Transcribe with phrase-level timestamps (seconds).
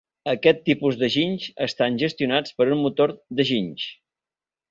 [0.31, 3.87] Aquests tipus de ginys estan gestionats per un motor de ginys.